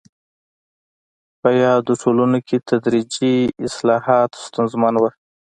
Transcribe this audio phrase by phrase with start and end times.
[1.41, 3.35] په یادو ټولنو کې تدریجي
[3.67, 5.09] اصلاحات ستونزمن وو.